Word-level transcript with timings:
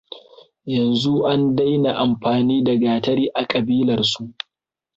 Yanzu 0.73 1.15
an 1.31 1.55
daina 1.55 1.91
amfani 2.03 2.63
da 2.63 2.75
gatari 2.83 3.25
a 3.41 3.45
kabilarsu. 3.45 4.33